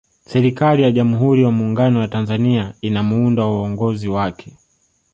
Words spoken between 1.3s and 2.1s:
ya muungano wa